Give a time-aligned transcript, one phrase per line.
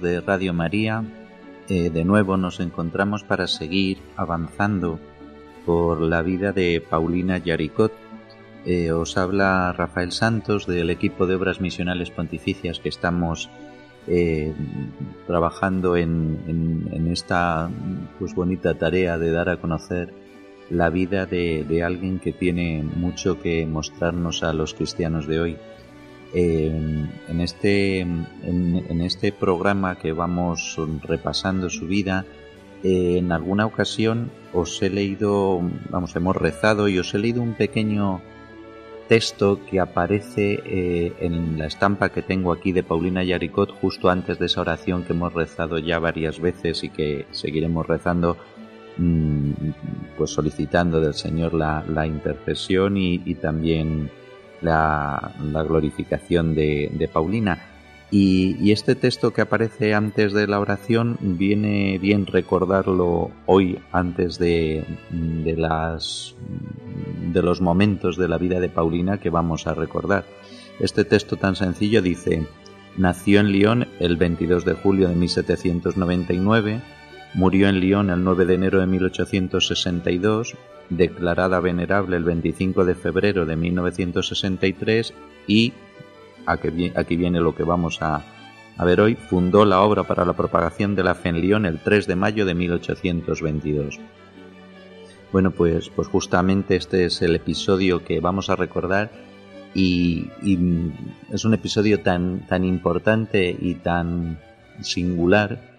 [0.00, 1.04] De Radio María,
[1.68, 4.98] eh, de nuevo nos encontramos para seguir avanzando
[5.64, 7.92] por la vida de Paulina Yaricot.
[8.66, 13.50] Eh, os habla Rafael Santos del equipo de obras misionales pontificias que estamos
[14.06, 14.52] eh,
[15.26, 17.70] trabajando en, esta
[18.18, 20.12] pues, bonita tarea de dar a conocer
[20.70, 25.56] la vida de alguien que tiene mucho que mostrarnos a los cristianos de hoy
[26.34, 32.24] en, este, en, este programa que vamos repasando su vida,
[32.82, 35.60] eh, en alguna ocasión os he leído,
[35.90, 38.20] vamos, hemos rezado y os he leído un pequeño
[39.08, 44.38] texto que aparece eh, en la estampa que tengo aquí de Paulina Yaricot justo antes
[44.38, 48.38] de esa oración que hemos rezado ya varias veces y que seguiremos rezando
[48.96, 49.50] mm,
[50.16, 54.10] pues solicitando del Señor la, intercesión y también
[54.60, 55.32] la,
[55.68, 57.58] glorificación de, Paulina.
[58.10, 64.84] Y, este texto que aparece antes de la oración viene bien recordarlo hoy antes de,
[65.10, 66.34] de, las,
[67.32, 70.24] de los momentos de la vida de Paulina que vamos a recordar.
[70.80, 72.46] Este texto tan sencillo dice,
[72.96, 76.80] nació en Lyon el 22 de julio de 1799,
[77.34, 80.56] murió en Lyon el 9 de enero de 1862
[80.88, 85.14] declarada venerable el 25 de febrero de 1963
[85.46, 85.72] y
[86.46, 88.22] aquí, viene lo que vamos a,
[88.76, 91.78] a, ver hoy, fundó la obra para la propagación de la fe en Lyon el
[91.78, 93.98] 3 de mayo de 1822.
[95.32, 99.10] Bueno, pues, pues justamente este es el episodio que vamos a recordar
[99.74, 100.92] y, y
[101.32, 104.38] es un episodio tan, tan importante y tan
[104.80, 105.73] singular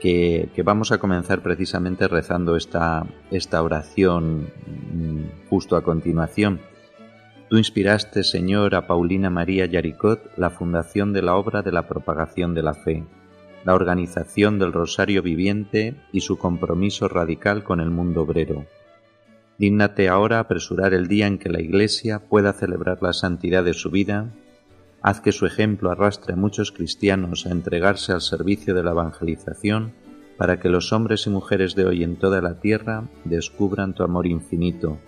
[0.00, 6.60] que, vamos a comenzar precisamente rezando esta, esta oración mm, justo a continuación.
[7.48, 12.54] Tú inspiraste, Señor, a Paulina María Yaricot la fundación de la obra de la propagación
[12.54, 13.04] de la fe,
[13.64, 18.66] la organización del Rosario Viviente y su compromiso radical con el mundo obrero.
[19.58, 23.90] Dígnate ahora apresurar el día en que la Iglesia pueda celebrar la santidad de su
[23.90, 24.30] vida
[25.00, 29.92] Haz que su ejemplo arrastre a muchos cristianos a entregarse al servicio de la evangelización
[30.36, 34.26] para que los hombres y mujeres de hoy en toda la tierra descubran tu amor
[34.26, 34.98] infinito,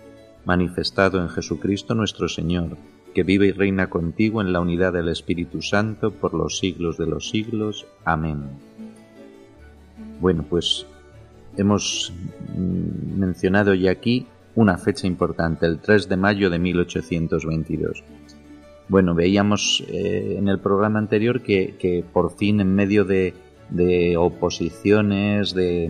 [0.45, 2.77] manifestado en Jesucristo nuestro Señor,
[3.13, 7.07] que vive y reina contigo en la unidad del Espíritu Santo por los siglos de
[7.07, 7.85] los siglos.
[8.05, 8.43] Amén.
[10.19, 10.85] Bueno, pues
[11.57, 12.13] hemos
[12.55, 18.03] mm, mencionado ya aquí una fecha importante, el 3 de mayo de 1822.
[18.87, 23.33] Bueno, veíamos eh, en el programa anterior que, por fin en medio de,
[24.17, 25.89] oposiciones, de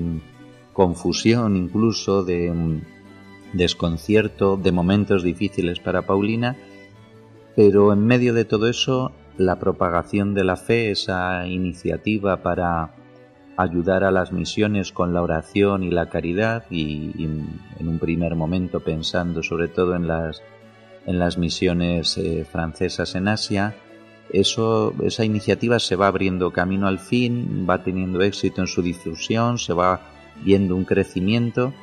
[0.74, 2.82] confusión incluso, de
[3.54, 6.58] desconcierto, de momentos difíciles para Paulina,
[7.56, 12.94] pero en medio de todo eso, la propagación de la fe, esa iniciativa para
[13.58, 18.80] ayudar a las misiones con la oración y la caridad, y en un primer momento
[18.80, 20.42] pensando sobre todo en las
[21.06, 23.76] en las misiones eh, francesas en Asia.
[24.32, 29.58] Eso, esa iniciativa se va abriendo camino al fin, va teniendo éxito en su difusión,
[29.58, 30.02] se va
[30.44, 31.74] viendo un crecimiento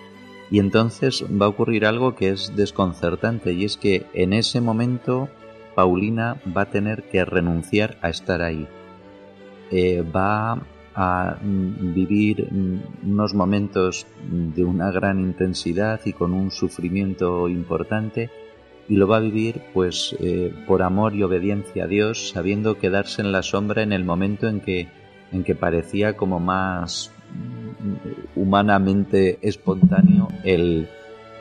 [0.51, 5.29] y entonces va a ocurrir algo que es desconcertante y es que en ese momento
[5.75, 8.67] Paulina va a tener que renunciar a estar ahí.
[9.71, 10.59] Eh, va
[10.95, 18.31] a mm, vivir mm, unos momentos de una gran intensidad y con un sufrimiento importante
[18.89, 23.21] y lo va a vivir pues eh, por amor y obediencia a Dios, sabiendo quedarse
[23.21, 24.89] en la sombra en el momento en que,
[25.31, 30.89] en que parecía como más mm, humanamente espontáneo el,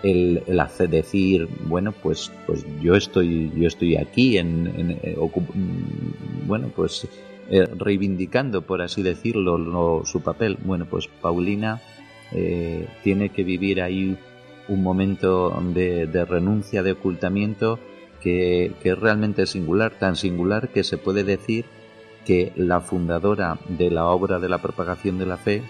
[0.03, 6.69] el, hacer decir bueno pues pues yo estoy yo estoy aquí en, eh, mm, bueno
[6.75, 7.07] pues
[7.49, 11.81] eh, reivindicando por así decirlo su papel bueno pues Paulina
[13.03, 14.17] tiene que vivir ahí
[14.67, 17.79] un momento de, renuncia, de ocultamiento
[18.21, 21.65] que, que, es realmente singular, tan singular que se puede decir
[22.25, 25.63] que la fundadora de la obra de la propagación de la fe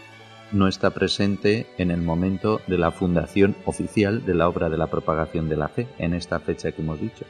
[0.52, 4.88] no está presente en el momento de la fundación oficial de la obra de la
[4.88, 7.26] propagación de la fe, en esta fecha que hemos dicho.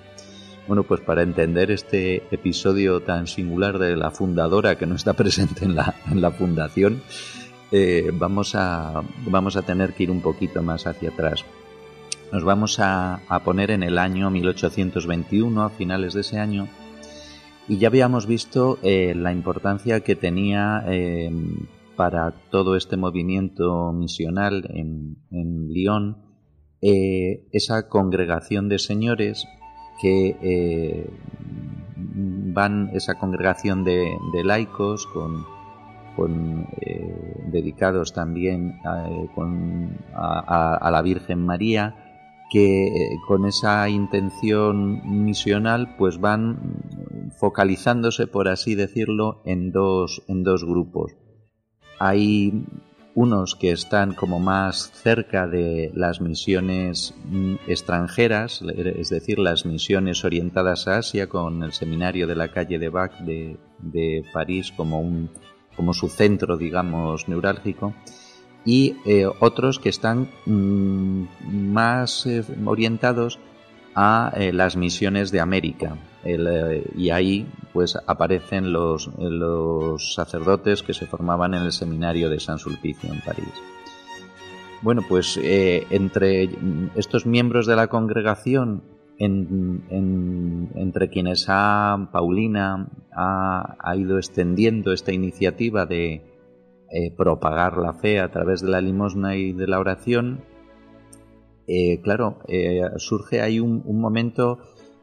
[0.67, 5.65] Bueno, pues para entender este episodio tan singular de la fundadora que no está presente
[5.65, 7.01] en la, en la fundación,
[7.71, 11.45] eh, vamos, a, vamos a tener que ir un poquito más hacia atrás.
[12.31, 16.67] Nos vamos a, poner en el año 1821, a finales de ese año,
[17.67, 21.31] y ya habíamos visto eh, la importancia que tenía eh,
[21.95, 26.17] para todo este movimiento misional en, en Lyon
[26.79, 29.47] esa congregación de señores
[29.99, 31.07] que
[32.57, 35.45] van esa congregación de, laicos con,
[36.81, 41.95] eh, dedicados también a, la Virgen María
[42.49, 46.59] que eh, con esa intención misional pues van
[47.37, 51.11] focalizándose por así decirlo en dos en dos grupos.
[51.99, 52.65] Hay
[53.17, 60.23] unos que están como más cerca de las misiones mm, extranjeras, es decir, las misiones
[60.23, 65.31] orientadas a Asia, con el seminario de la calle de Bac de, París como, un,
[65.77, 67.93] como su centro, digamos, neurálgico,
[68.65, 73.39] y eh, otros que están mm, más eh, orientados
[73.95, 75.97] a eh, las misiones de América.
[76.25, 82.59] Y ahí pues aparecen los, los sacerdotes que se formaban en el seminario de San
[82.59, 83.53] Sulpicio en París.
[84.81, 86.49] Bueno, pues entre
[86.95, 88.83] estos miembros de la congregación,
[89.19, 96.23] entre quienes ha, Paulina ha, ido extendiendo esta iniciativa de
[97.17, 100.43] propagar la fe a través de la limosna y de la oración,
[101.67, 104.59] eh, claro, eh, surge ahí un, momento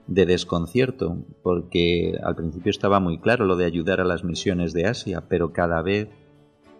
[0.07, 4.87] de desconcierto, porque al principio estaba muy claro lo de ayudar a las misiones de
[4.87, 6.09] Asia, pero cada vez,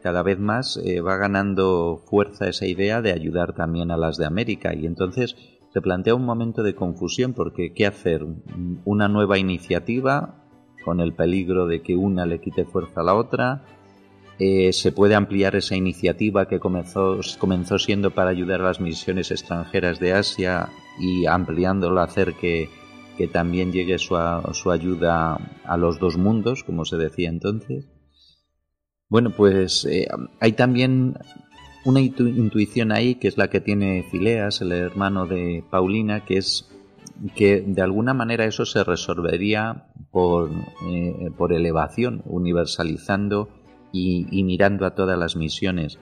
[0.03, 4.25] cada vez más eh, va ganando fuerza esa idea de ayudar también a las de
[4.25, 5.37] América, y entonces
[5.75, 8.25] se plantea un momento de confusión, porque ¿qué hacer?
[8.85, 10.47] ¿Una nueva iniciativa
[10.85, 13.65] con el peligro de que una le quite fuerza a la otra?
[14.39, 19.33] Eh, se puede ampliar esa iniciativa que comenzó, comenzó siendo para ayudar a las misiones
[19.33, 20.69] extranjeras de Asia
[21.01, 22.71] y ampliándolo a hacer que,
[23.33, 24.17] también llegue su,
[24.53, 27.89] su, ayuda a los dos mundos, como se decía entonces.
[29.09, 30.07] Bueno, pues eh,
[30.41, 31.17] hay también
[31.85, 36.69] una intuición ahí que es la que tiene Fileas, el hermano de Paulina, que es
[37.37, 40.51] que de alguna manera eso se resolvería por,
[40.89, 43.49] eh, por elevación, universalizando
[43.93, 45.99] y, mirando a todas las misiones.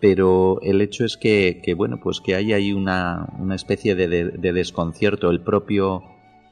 [0.00, 5.30] Pero el hecho es que, bueno, pues que hay ahí una, especie de, desconcierto.
[5.30, 6.02] El propio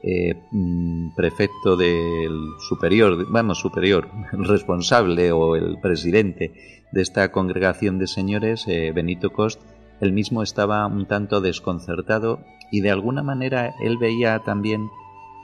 [0.02, 2.38] eh, mm, prefecto del
[2.69, 9.31] superior, vamos, superior, el responsable o el presidente de esta congregación de señores, eh, Benito
[9.31, 9.60] Cost,
[10.00, 12.40] él mismo estaba un tanto desconcertado
[12.70, 14.88] y de alguna manera él veía también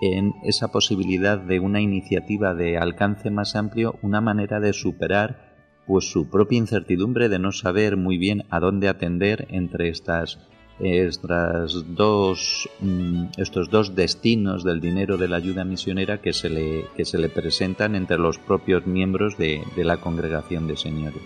[0.00, 5.54] en esa posibilidad de una iniciativa de alcance más amplio una manera de superar
[5.86, 10.38] pues su propia incertidumbre de no saber muy bien a dónde atender entre estas,
[10.78, 16.84] estas dos, mm, estos dos destinos del dinero de la ayuda misionera que se le,
[16.96, 21.22] que se le presentan entre los propios miembros de, de la congregación de señores.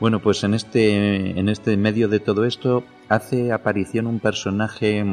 [0.00, 5.04] Bueno, pues en este, en este medio de todo esto hace aparición un personaje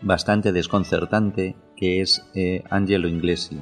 [0.00, 3.60] bastante desconcertante que es eh, Angelo Inglesi.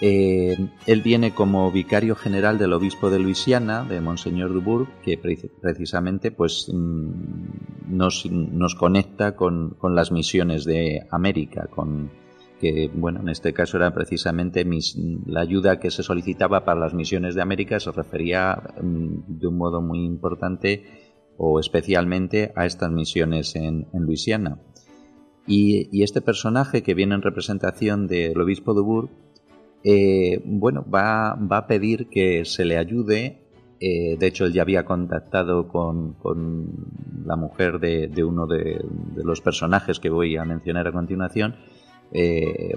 [0.00, 5.18] Eh, él viene como vicario general del obispo de Luisiana, de Monseñor Dubourg, que
[5.60, 7.10] precisamente pues, mm,
[7.88, 12.10] nos, conecta con, las misiones de América, con,
[12.60, 14.64] que bueno, en este caso era precisamente
[15.26, 19.56] la ayuda que se solicitaba para las misiones de América se refería mm, de un
[19.56, 20.84] modo muy importante
[21.36, 24.58] o especialmente a estas misiones en Luisiana.
[25.48, 29.08] Y, este personaje que viene en representación del obispo de Bourg,
[29.84, 33.42] eh, bueno, va, a pedir que se le ayude.
[33.80, 36.16] Eh, de hecho, él ya había contactado con,
[37.24, 38.84] la mujer de, uno de,
[39.16, 41.56] los personajes que voy a mencionar a continuación.
[42.10, 42.72] Eh,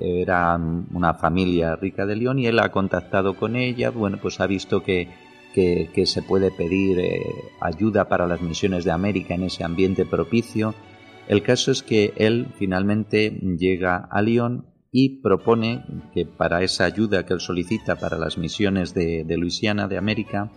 [0.00, 3.90] era una familia rica de León y él ha contactado con ella.
[3.90, 5.08] Bueno, pues ha visto que,
[5.54, 6.98] que se puede pedir
[7.60, 10.74] ayuda para las misiones de América en ese ambiente propicio
[11.28, 17.26] el caso es que él finalmente llega a Lyon y propone que para esa ayuda
[17.26, 20.50] que él solicita para las misiones de, Luisiana, de América,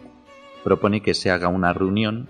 [0.63, 2.29] propone que se haga una reunión,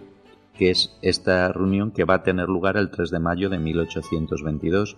[0.58, 4.98] que es esta reunión que va a tener lugar el 3 de mayo de 1822.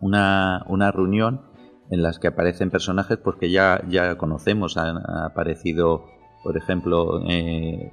[0.00, 1.42] Una, una reunión
[1.90, 6.04] en la que aparecen personajes porque ya, ya conocemos, han aparecido
[6.46, 7.90] por ejemplo, eh,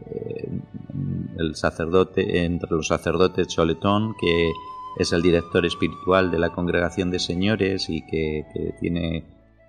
[1.39, 4.51] el sacerdote, entre los sacerdotes Choletón, que
[4.97, 8.45] es el director espiritual de la Congregación de Señores y que,
[8.79, 9.25] tiene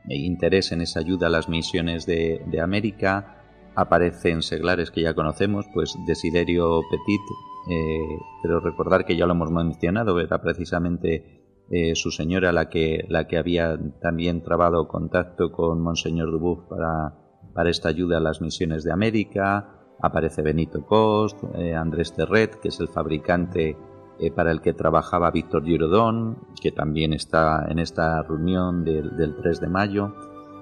[0.09, 3.41] interés en esa ayuda a las misiones de, América.
[3.75, 7.21] Aparecen seglares que ya conocemos, pues Desiderio Petit,
[7.69, 13.05] eh, pero recordar que ya lo hemos mencionado, era precisamente eh, su señora la que,
[13.09, 17.15] la que había también trabado contacto con Monseñor Dubuff para,
[17.55, 19.71] para esta ayuda a las misiones de América.
[20.01, 23.77] Aparece Benito Cost, eh, Andrés Terret, que es el fabricante
[24.21, 29.61] eh, para el que trabajaba Víctor Girodón, que también está en esta reunión del, 3
[29.61, 30.15] de mayo.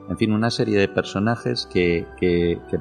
[0.08, 2.06] En fin, una serie de personajes que,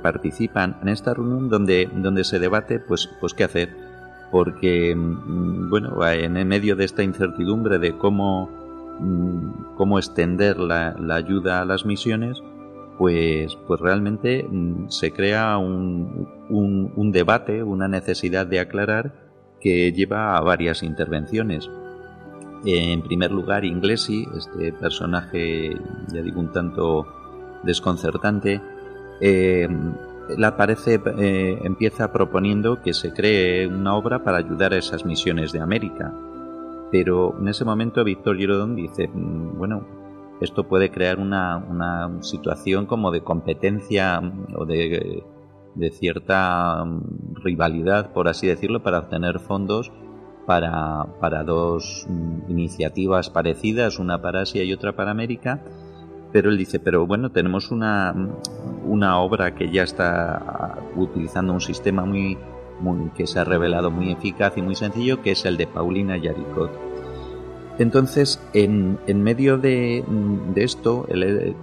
[0.02, 3.76] participan en esta reunión donde, donde se debate pues, pues qué hacer.
[4.32, 8.50] Porque, mm, bueno, en medio de esta incertidumbre de cómo,
[9.00, 12.42] mm, cómo extender la, ayuda a las misiones,
[12.98, 19.21] pues, pues realmente mm, se crea un debate, una necesidad de aclarar
[19.62, 21.70] que lleva a varias intervenciones.
[22.66, 25.76] En primer lugar, Inglesi, este personaje,
[26.12, 27.08] ya digo, un tanto
[27.64, 28.62] desconcertante,
[29.20, 29.68] eh,
[30.38, 35.52] la parece, eh, empieza proponiendo que se cree una obra para ayudar a esas misiones
[35.52, 36.14] de América.
[36.92, 39.86] Pero en ese momento Víctor Girodón dice, mm, bueno,
[40.42, 44.22] esto puede crear una, una situación como de competencia
[44.56, 45.24] o de
[45.76, 49.92] de cierta mm, rivalidad, por así decirlo, para obtener fondos
[50.46, 55.62] para, para dos mm, iniciativas parecidas, una para Asia y otra para América.
[56.32, 61.54] Pero él dice, pero bueno, tenemos una, mm, una obra que ya está ah, utilizando
[61.54, 62.38] un sistema muy,
[62.80, 66.18] muy, que se ha revelado muy eficaz y muy sencillo, que es el de Paulina
[66.18, 66.91] Yaricot
[67.82, 70.04] entonces, en, medio de,
[70.56, 71.56] esto, eh,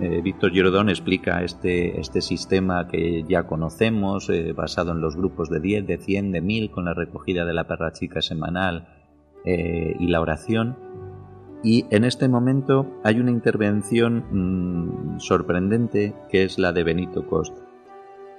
[0.00, 5.50] eh, Víctor Girodón explica este, este sistema que ya conocemos, eh, basado en los grupos
[5.50, 8.88] de 10, de 100, de 1000, con la recogida de la perra chica semanal
[9.44, 10.76] y la oración.
[11.62, 17.56] Y en este momento hay una intervención mm, sorprendente que es la de Benito Cost.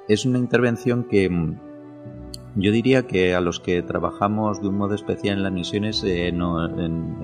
[0.07, 1.68] Es una intervención que mm,
[2.61, 6.27] yo diría que a los que trabajamos de un modo especial en las misiones, eh,
[6.27, 6.41] en,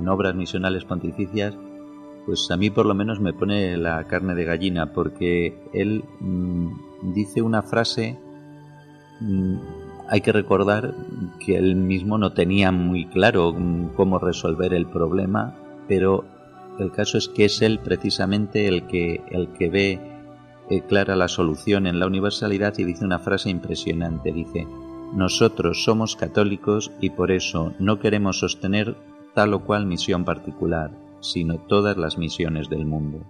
[0.07, 1.55] obras misionales pontificias,
[2.25, 7.13] pues a mí por lo menos me pone la carne de gallina, porque él mm,
[7.13, 8.17] dice una frase,
[9.19, 9.55] mm,
[10.09, 10.95] hay que recordar
[11.39, 15.55] que él mismo no tenía muy claro mm, cómo resolver el problema,
[15.87, 16.25] pero
[16.79, 19.99] el caso es que es él precisamente el que, el que ve
[20.69, 24.67] eh, clara la solución en la universalidad y dice una frase impresionante, dice,
[25.15, 28.95] nosotros somos católicos y por eso no queremos sostener
[29.33, 30.91] tal o cual misión particular,
[31.21, 33.25] sino todas las misiones del mundo.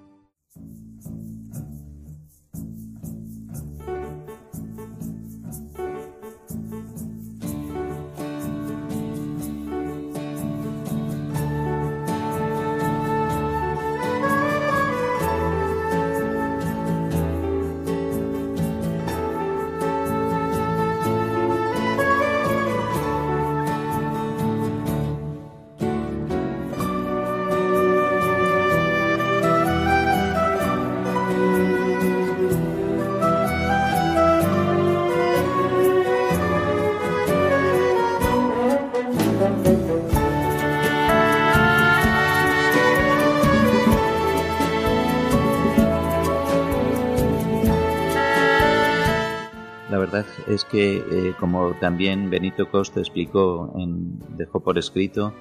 [50.48, 55.34] Es que, eh, como también Benito Costa explicó, en, dejó por escrito,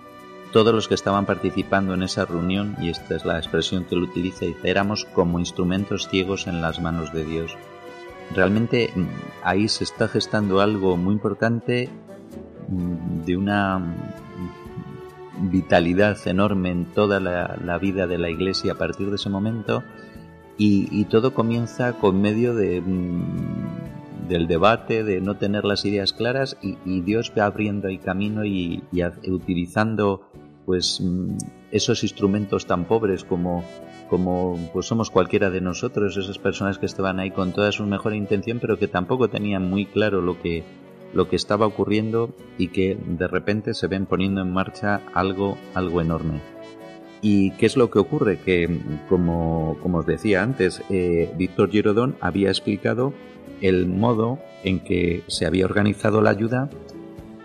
[0.52, 4.02] todos los que estaban participando en esa reunión, y esta es la expresión que él
[4.02, 7.56] utiliza, éramos como instrumentos ciegos en las manos de Dios.
[8.34, 9.04] Realmente mm,
[9.42, 11.88] ahí se está gestando algo muy importante
[12.68, 19.08] mm, de una mm, vitalidad enorme en toda la, vida de la iglesia a partir
[19.08, 19.82] de ese momento
[20.56, 22.80] y todo comienza con medio de,
[24.28, 28.82] del debate, de no tener las ideas claras y, Dios va abriendo el camino y,
[29.26, 30.28] utilizando
[30.64, 31.36] pues mm,
[31.70, 33.64] esos instrumentos tan pobres como
[34.08, 38.14] como pues somos cualquiera de nosotros, esas personas que estaban ahí con toda su mejor
[38.14, 40.62] intención, pero que tampoco tenían muy claro lo que
[41.14, 46.00] lo que estaba ocurriendo y que de repente se ven poniendo en marcha algo algo
[46.00, 46.40] enorme.
[47.26, 48.38] ¿Y qué es lo que ocurre?
[48.38, 53.14] Que, como, como os decía antes, eh, Víctor Girodón había explicado
[53.60, 56.70] el modo en que se había organizado la ayuda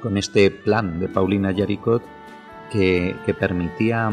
[0.02, 2.02] con este plan de Paulina Yaricot
[2.72, 4.12] que, permitía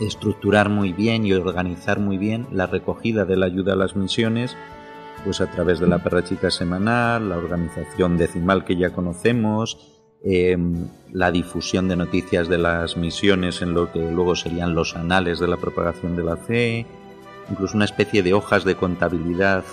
[0.00, 4.56] estructurar muy bien y organizar muy bien la recogida de la ayuda a las misiones,
[5.24, 10.88] pues a través de la perra chica semanal, la organización decimal que ya conocemos, em,
[11.12, 15.48] la difusión de noticias de las misiones en lo que luego serían los anales de
[15.48, 16.86] la propagación de la fe,
[17.50, 19.64] incluso una especie de hojas de contabilidad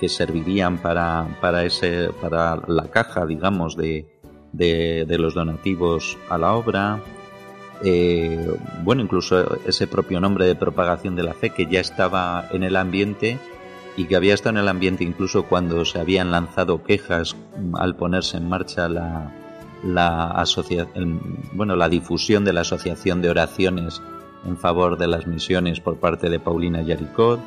[0.00, 4.06] que servirían para, para, ese, para la caja, digamos, de,
[4.52, 7.00] de, los donativos a la obra.
[7.84, 8.50] Eh,
[8.82, 12.76] bueno, incluso ese propio nombre de propagación de la fe que ya estaba en el
[12.76, 13.38] ambiente
[13.96, 17.36] y que había estado en el ambiente incluso cuando se habían lanzado quejas
[17.74, 19.32] al ponerse en marcha la,
[19.84, 20.44] la,
[21.52, 24.02] bueno, la difusión de la Asociación de Oraciones
[24.46, 27.40] en favor de las misiones por parte de Paulina Yaricot.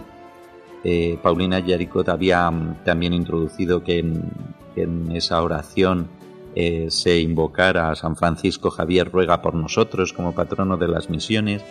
[0.84, 6.08] Eh, Paulina Yaricot había mm, también introducido que en, esa oración
[6.56, 11.62] eh, se invocara a San Francisco Javier ruega por nosotros como patrono de las misiones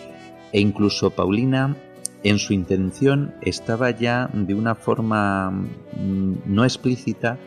[0.51, 1.75] e incluso Paulina
[2.23, 7.37] en su intención estaba ya de una forma mm, no explícita,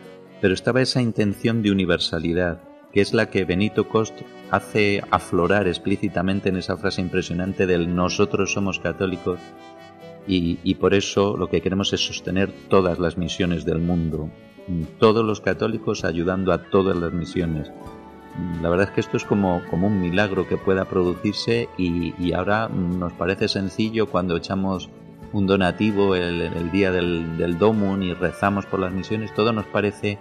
[0.41, 2.59] pero estaba esa intención de universalidad
[2.95, 4.21] que es la que Benito Cost
[4.51, 9.37] hace aflorar explícitamente en esa frase impresionante del nosotros somos católicos
[10.25, 14.29] y, por eso lo que queremos es sostener todas las misiones del mundo,
[14.97, 17.69] todos los católicos ayudando a todas las misiones.
[18.61, 22.69] La verdad es que esto es como, como un milagro que pueda producirse y, ahora
[22.69, 24.89] nos parece sencillo cuando echamos
[25.33, 30.17] un donativo el, día del, del Domun y rezamos por las misiones, todo nos parece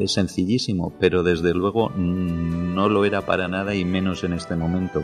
[0.00, 5.02] es sencillísimo, pero desde luego no lo era para nada y menos en este momento.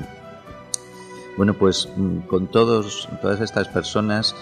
[1.36, 4.34] Bueno, pues mm, con todos, todas estas personas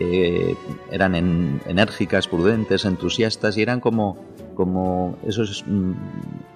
[0.00, 0.54] eh,
[0.90, 4.18] eran enérgicas, prudentes, entusiastas y eran como,
[4.54, 5.92] como esos mm,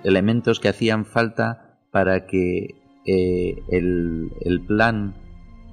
[0.04, 2.74] elementos que hacían falta para que
[3.06, 5.14] eh, el, el plan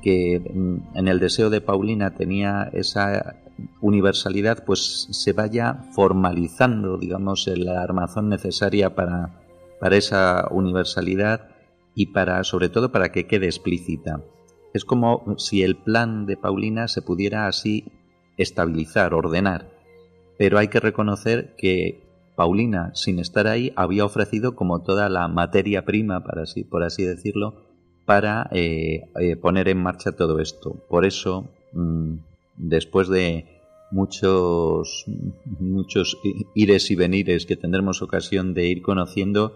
[0.01, 3.35] que mm, en el deseo de Paulina tenía esa
[3.81, 9.41] universalidad pues se vaya formalizando, digamos, la armazón necesaria para,
[9.79, 11.49] para esa universalidad
[11.95, 14.21] y para, sobre todo, para que quede explícita.
[14.73, 17.91] Es como si el plan de Paulina se pudiera así
[18.37, 19.69] estabilizar, ordenar.
[20.37, 22.03] Pero hay que reconocer que
[22.35, 27.03] Paulina, sin estar ahí, había ofrecido como toda la materia prima, para así, por así
[27.03, 27.67] decirlo,
[28.05, 30.75] para eh, eh, poner en marcha todo esto.
[30.89, 32.15] Por eso, mm,
[32.57, 33.52] después de
[33.93, 35.05] muchos,
[35.59, 36.17] muchos
[36.55, 39.55] ires y venires que tendremos ocasión de ir conociendo,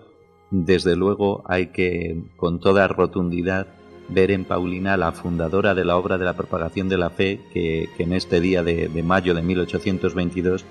[0.52, 3.68] desde luego hay que, con toda rotundidad,
[4.10, 7.90] ver en Paulina la fundadora de la obra de la propagación de la fe que,
[7.98, 10.64] en este día de, mayo de 1822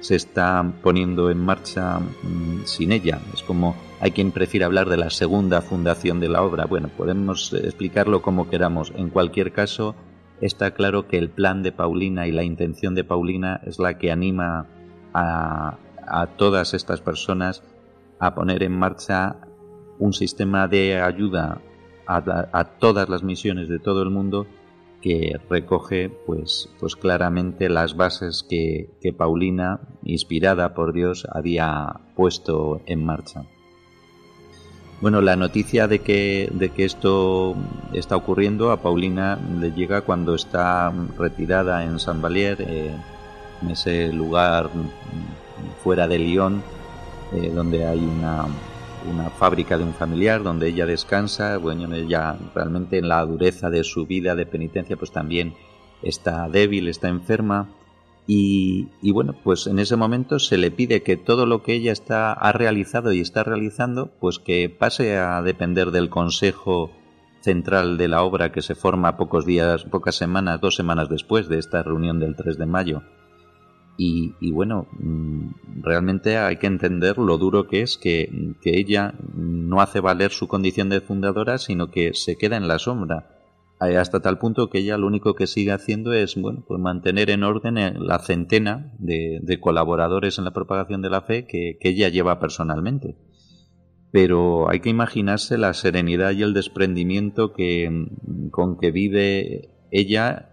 [0.00, 3.20] se está poniendo en marcha mm, sin ella.
[3.32, 6.66] Es como hay quien prefiere hablar de la segunda fundación de la obra.
[6.66, 8.92] Bueno, podemos explicarlo como queramos.
[8.96, 9.94] En cualquier caso,
[10.40, 14.10] está claro que el plan de Paulina y la intención de Paulina es la que
[14.10, 14.66] anima
[15.12, 15.78] a,
[16.36, 17.62] todas estas personas
[18.18, 19.36] a poner en marcha
[19.98, 21.60] un sistema de ayuda
[22.06, 24.46] a, todas las misiones de todo el mundo
[25.00, 33.04] que recoge pues, pues claramente las bases que Paulina, inspirada por Dios, había puesto en
[33.04, 33.44] marcha.
[35.04, 37.54] Bueno, la noticia de que, de que esto
[37.92, 42.90] está ocurriendo a Paulina le llega cuando está retirada en San Valier, eh,
[43.60, 44.70] en ese lugar
[45.82, 46.62] fuera de Lyon,
[47.34, 48.46] eh, donde hay una,
[49.12, 51.58] una, fábrica de un familiar, donde ella descansa.
[51.58, 55.52] Bueno, ella realmente en la dureza de su vida de penitencia, pues también
[56.00, 57.68] está débil, está enferma.
[58.26, 62.32] Y, bueno, pues en ese momento se le pide que todo lo que ella está,
[62.32, 66.90] ha realizado y está realizando, pues que pase a depender del Consejo
[67.42, 71.58] Central de la obra que se forma pocos días, pocas semanas, dos semanas después de
[71.58, 73.02] esta reunión del 3 de mayo.
[73.96, 79.82] Y, bueno, mm, realmente hay que entender lo duro que es que, que ella no
[79.82, 83.33] hace valer su condición de fundadora, sino que se queda en la sombra
[83.92, 87.44] hasta tal punto que ella lo único que sigue haciendo es bueno pues mantener en
[87.44, 92.40] orden eh, la centena de, colaboradores en la propagación de la fe que, ella lleva
[92.40, 93.16] personalmente.
[94.10, 98.06] Pero hay que imaginarse la serenidad y el desprendimiento que,
[98.50, 100.50] con que vive ella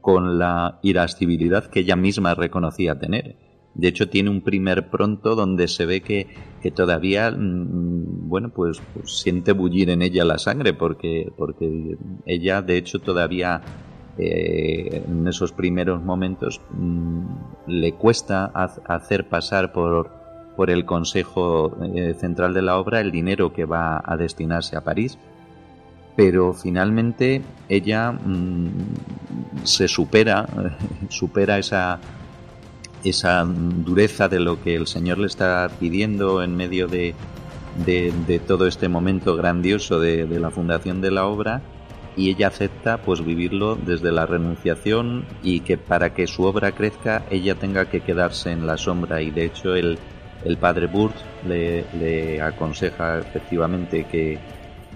[0.00, 5.68] con la irascibilidad que ella misma reconocía tener de hecho, tiene un primer pronto donde
[5.68, 6.26] se ve que,
[6.74, 12.76] todavía, mm, bueno, pues, pues, siente bullir en ella la sangre, porque, porque ella, de
[12.76, 13.62] hecho, todavía
[14.18, 17.24] eh, en esos primeros momentos mm,
[17.68, 20.10] le cuesta hacer pasar por,
[20.56, 24.82] por el Consejo eh, Central de la Obra el dinero que va a destinarse a
[24.82, 25.16] París.
[26.16, 28.68] Pero finalmente ella mm,
[29.62, 30.46] se supera,
[31.08, 32.00] supera esa
[33.04, 37.14] esa dureza de lo que el Señor le está pidiendo en medio de,
[37.86, 41.62] de, todo este momento grandioso de, la fundación de la obra
[42.16, 47.24] y ella acepta pues vivirlo desde la renunciación y que para que su obra crezca
[47.30, 49.22] ella tenga que quedarse en la sombra.
[49.22, 49.98] Y de hecho el,
[50.44, 51.14] el padre Burt
[51.46, 54.38] le, aconseja efectivamente que,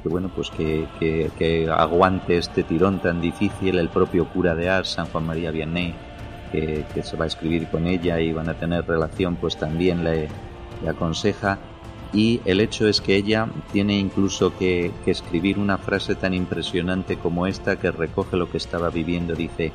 [0.05, 5.07] bueno pues que, que, aguante este tirón tan difícil el propio cura de Ars San
[5.07, 5.95] Juan María Vianney
[6.55, 10.29] que, se va a escribir con ella y van a tener relación pues también le,
[10.83, 11.59] le aconseja
[12.15, 17.49] y el hecho es que ella tiene incluso que, escribir una frase tan impresionante como
[17.49, 19.35] esta que recoge lo que estaba viviendo.
[19.35, 19.73] Dice,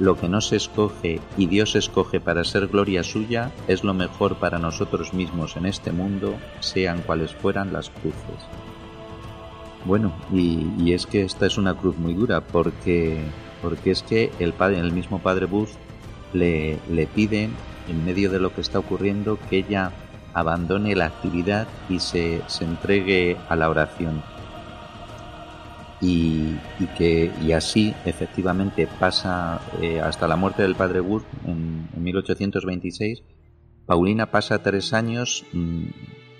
[0.00, 4.36] lo que no se escoge y Dios escoge para ser gloria suya es lo mejor
[4.36, 8.48] para nosotros mismos en este mundo, sean cuales fueran las cruces.
[9.84, 13.20] Bueno, y, es que esta es una cruz muy dura porque,
[13.60, 15.68] porque es que el, padre, el mismo padre Bush
[16.34, 17.48] le, le pide,
[17.88, 19.92] en medio de lo que está ocurriendo, que ella
[20.34, 24.22] abandone la actividad y se, entregue a la oración.
[26.00, 26.56] Y,
[26.98, 33.22] que y así efectivamente pasa eh, hasta la muerte del padre Wood en, 1826
[33.86, 35.84] Paulina pasa tres años mm,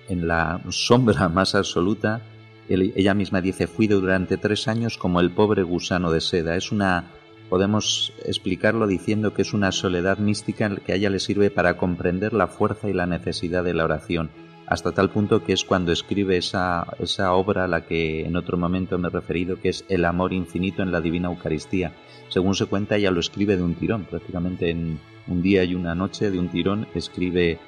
[0.08, 2.20] en la sombra más absoluta.
[2.68, 7.04] Ella misma dice fui durante tres años como el pobre gusano de seda es una
[7.48, 12.32] podemos explicarlo diciendo que es una soledad mística que a ella le sirve para comprender
[12.32, 14.30] la fuerza y la necesidad de la oración,
[14.66, 18.56] hasta tal punto que es cuando escribe esa, esa obra a la que en otro
[18.56, 21.92] momento me he referido, que es El amor infinito en la Divina Eucaristía.
[22.28, 25.94] Según se cuenta, ella lo escribe de un tirón, prácticamente en un día y una
[25.94, 27.58] noche de un tirón escribe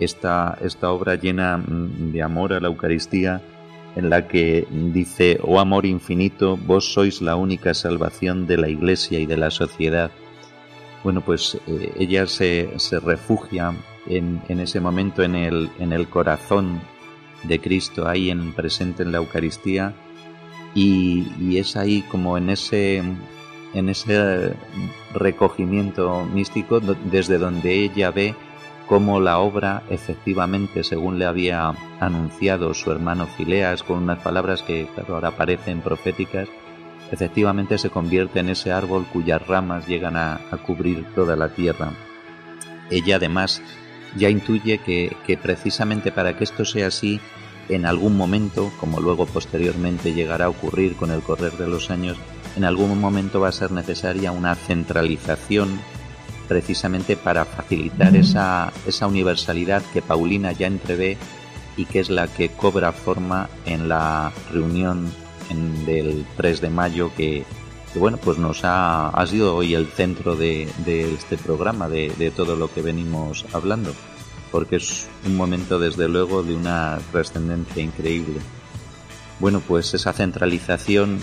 [0.00, 3.40] esta, esta obra llena mm, de amor a la Eucaristía
[3.96, 9.18] en la que dice, oh amor infinito, vos sois la única salvación de la Iglesia
[9.20, 10.10] y de la sociedad.
[11.04, 13.74] Bueno, pues eh, ella se, se refugia
[14.06, 16.80] en, en, ese momento en el, en el corazón
[17.42, 19.94] de Cristo, ahí en, presente en la Eucaristía,
[20.74, 23.02] y, y es ahí como en ese,
[23.74, 24.54] en ese
[25.12, 28.34] recogimiento místico desde donde ella ve
[28.92, 34.86] cómo la obra efectivamente, según le había anunciado su hermano Fileas con unas palabras que
[35.08, 36.46] ahora parecen proféticas,
[37.10, 41.94] efectivamente se convierte en ese árbol cuyas ramas llegan a, cubrir toda la tierra.
[42.90, 43.62] Ella además
[44.14, 47.18] ya intuye que, que precisamente para que esto sea así,
[47.70, 52.18] en algún momento, como luego posteriormente llegará a ocurrir con el correr de los años,
[52.58, 55.80] en algún momento va a ser necesaria una centralización
[56.52, 61.16] precisamente para facilitar esa, esa universalidad que Paulina ya entrevé
[61.78, 65.10] y que es la que cobra forma en la reunión
[65.48, 67.46] en, del 3 de mayo que,
[67.94, 72.30] bueno pues nos ha, ha, sido hoy el centro de, de este programa de, de,
[72.30, 73.94] todo lo que venimos hablando
[74.50, 78.40] porque es un momento desde luego de una trascendencia increíble.
[79.40, 81.18] Bueno pues esa centralización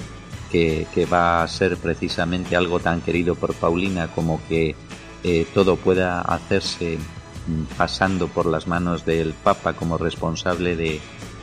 [0.52, 4.76] que, que va a ser precisamente algo tan querido por Paulina como que
[5.24, 11.02] eh, todo pueda hacerse mm, pasando por las manos del Papa como responsable de,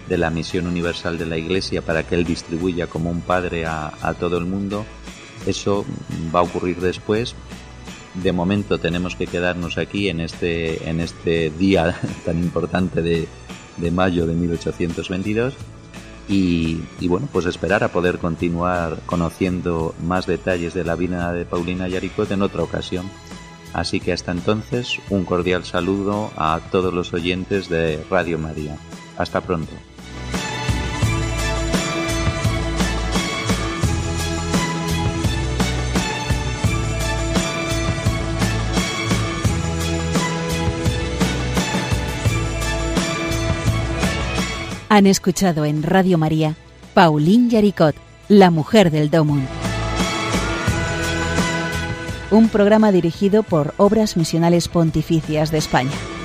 [0.08, 4.38] la misión universal de la Iglesia para que él distribuya como un padre a, todo
[4.38, 4.86] el mundo,
[5.46, 7.34] eso mm, va a ocurrir después.
[8.14, 13.28] De momento tenemos que quedarnos aquí en este, en este día tan importante de,
[13.90, 15.54] mayo de 1822
[16.30, 21.44] y, y, bueno, pues esperar a poder continuar conociendo más detalles de la vida de
[21.44, 23.10] Paulina Yaricot en otra ocasión.
[23.76, 28.78] Así que hasta entonces, un cordial saludo a todos los oyentes de Radio María.
[29.18, 29.70] Hasta pronto.
[44.88, 46.56] Han escuchado en Radio María
[46.94, 47.94] Pauline Yaricot,
[48.30, 49.46] la mujer del Domun
[52.30, 56.15] un programa dirigido por Obras Misionales Pontificias de España.